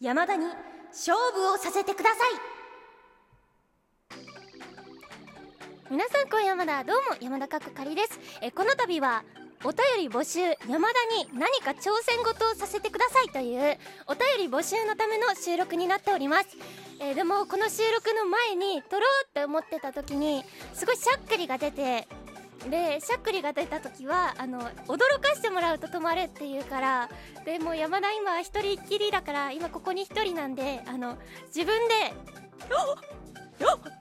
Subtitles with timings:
[0.00, 0.46] 山田に
[0.92, 2.16] 勝負をさせてください。
[5.90, 8.18] 皆さん今夜まだどうも山田かくかりです。
[8.40, 9.24] えこの度は
[9.62, 10.56] お便り募集山
[10.88, 13.76] 田に何か挑戦事をさせてくださいという
[14.06, 16.56] お便り募集のための収録になっております、
[16.98, 22.08] えーでもこの収録の前に撮ろうって思ってた時にすごいしゃっくりが出て
[22.68, 27.08] でしゃっくりが出た時はあの驚かしてもらうと止まるっていうから
[27.44, 31.94] でも山田今一人っきりだから今ここに一人なんであの自分で
[32.68, 32.76] 「よ
[33.58, 33.92] っよっ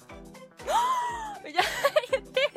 [1.45, 1.69] みたいな
[2.11, 2.51] 言ってっ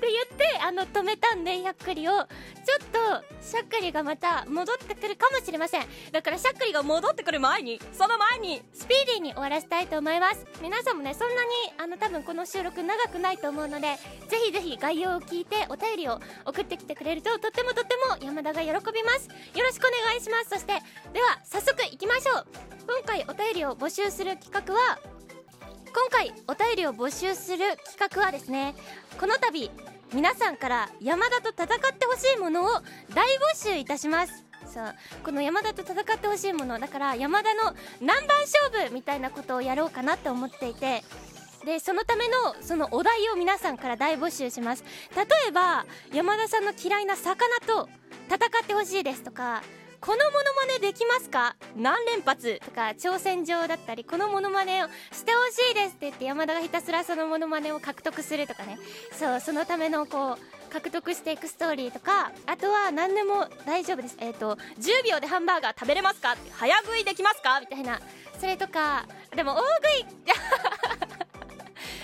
[0.00, 2.12] て言ってあの止めたんでしゃっくりを。
[2.12, 3.19] ちょっと
[3.50, 5.86] しゃっくりがまた戻ってくるかもしれません。
[6.12, 10.46] だからしゃっくりが戻ってくる前にその前にスピーディーに終わらせたいと思います。
[10.62, 13.96] 皆さんもねそんなにあの多分この収録長くないと思うので
[14.28, 19.28] ぜひぜひ概要を聞いてお便りを送ってきてくれるととってもとっても山田が喜びます。
[19.58, 20.50] よろしくお願いします。
[20.50, 20.74] そして
[21.12, 22.46] では早速いきましょう。
[22.86, 24.98] 今回お便りを募集する企画は
[25.92, 28.74] 今回お便りを募集する企画はですね
[29.18, 29.70] この度
[30.12, 32.68] 皆さんから山田と戦ってほしいものを
[33.14, 34.44] 大募集いたします。
[34.72, 41.02] そうこの山田と戦ってほしいものだから山田の何番勝負みたいなことをやろうかなと思っていて
[41.64, 44.84] でそのためのそのお題を皆さんから大募集します。
[45.16, 47.34] 例えば山田さんの嫌いな魚
[47.66, 47.88] と
[48.28, 49.62] 戦ってほしいですとか
[50.00, 51.56] このモノマネできますか？
[51.76, 52.58] 何連発？
[52.64, 58.78] とか挑戦状だったりこのモノマネをしてほしいですって言って山田がひたすらそのモノマネを獲得するとかね。
[59.12, 64.16] そうそのためのこう獲得していくストーリーとかあとは何でも大丈夫です。
[64.20, 66.34] えっ、と10秒でハンバーガー食べれますか？
[66.52, 67.60] 早食いできますか？
[67.60, 68.00] みたいな。
[68.38, 69.04] それとか
[69.36, 69.64] でも大食
[70.00, 70.06] い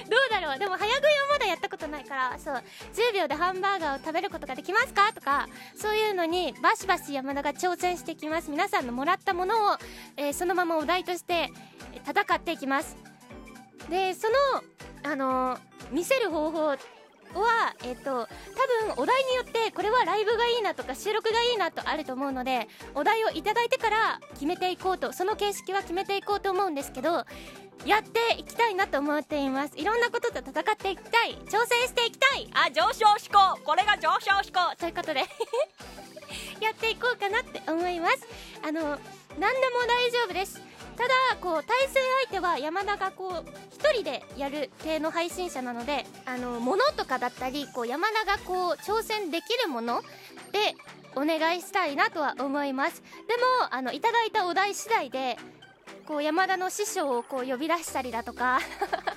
[0.09, 0.59] どうだろう。
[0.59, 5.13] でも早食いはまだやったことないからそう10秒でハンバーガーを食べることができますか？
[5.13, 8.51] とかそういうのにバシバシ山田が挑戦してきます。
[8.51, 9.77] 皆さんのもらったものを、
[10.17, 11.51] えーそのままお題として
[12.07, 12.97] 戦っていきます。
[13.91, 14.35] でその
[15.11, 15.61] あのー
[15.93, 16.77] 見せる方法
[17.41, 18.27] はえっ、と多分
[18.97, 27.25] お題によってこれはライブがいいなとか収録がいいなとあると思うのでお題をいただいてから決めていこうとその形式は決めていこうと思うんですけど
[27.85, 29.75] やっていきたいなと思っています。
[29.77, 31.37] いろんなことと戦っていきたい。
[31.47, 32.49] 挑戦していきたい。
[32.53, 33.39] あ上昇志向。
[33.63, 34.75] これが上昇志向。
[34.77, 35.21] ということで。
[36.61, 38.27] やっていこうかなって思います。
[38.63, 38.99] あの何で
[39.39, 40.66] も大丈夫です。
[40.97, 43.31] ただこう対戦相手は山田がこう
[43.79, 50.03] 1人でやる系の配信者なのであの物とかだったりこう山田がこう挑戦できるもの
[50.53, 50.75] で
[51.15, 53.03] お願いしたいなとは思います。
[53.27, 55.37] でもあのいただいたお題次第で
[56.07, 58.61] こう山田の師匠をこう呼び出したりだとか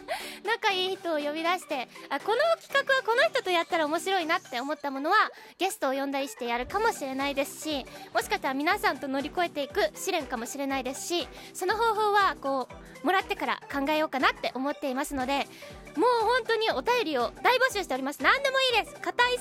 [0.50, 5.16] 仲いい人を呼び出してあこの企画はこの人とやったら面白いなって思ったものは
[5.60, 12.68] ゲストを呼んだりしてやるかもしれないですしもしかしたら皆さんと乗り越えていく試練かもしれないですしその方法はこ
[13.04, 15.46] うもらってから考えようかなって思っていますので
[15.96, 18.22] もう本当にお便りを大募集しております。
[18.22, 18.96] 何でもいいです。
[19.02, 19.39] 硬い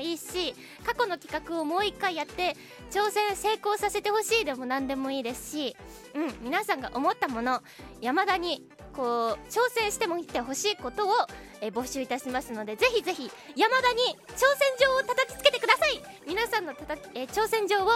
[0.00, 0.54] いいし
[0.84, 2.56] 過去の企画をもう一回やって
[2.90, 5.76] 挑戦成功させてほしいでも何でもいいですし
[6.14, 7.62] うん皆さんが思ったもの
[8.00, 8.66] 山田に
[8.98, 11.12] こう挑戦してもいってほしいことを、
[11.60, 16.02] え募集いたしますのでぜひぜひ山田に挑戦状を叩きつけてください。
[16.26, 17.88] 皆さんのたたき、え挑戦状を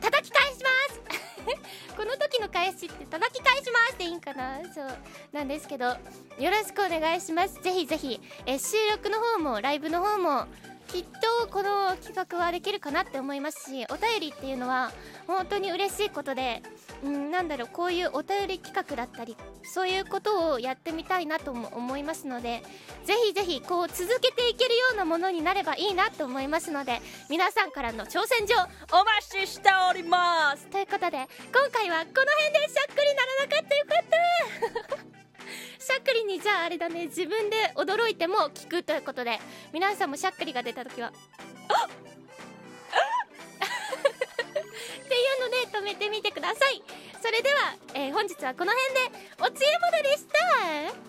[0.00, 1.00] 叩き返します。
[1.96, 4.60] この時の返しって叩き返しますでいいんかな？
[4.74, 4.98] そう
[5.32, 5.96] なんですけどよ
[6.50, 7.54] ろしくお願いします。
[7.62, 10.46] ぜひぜひ、え収録の方もライブの方も
[10.88, 14.90] きっとこの企画はできるかなって思いますしお便りっていうのは
[15.26, 16.62] 本当に嬉しいことで
[17.04, 22.62] うんなんだろうこういうお便り企画だったりそういうことをやってみたいなとも思いますので
[23.04, 30.66] ぜひぜひこう続けていけるようなものになればいいなと思いますので皆さんからの挑戦状お待ちしております。
[30.66, 35.27] ということで今回はこの辺でしゃっくりならなかったよかった。
[36.40, 37.06] じゃああれだね。
[37.06, 39.38] 自分で驚いても聞くということで。
[39.72, 41.88] 皆さんもしゃっくりが出た時はあっ！
[41.88, 41.90] っ
[45.08, 46.82] ていうので止めてみてください。
[47.20, 51.07] それでは、えー本日はこの辺でおつゆものでした。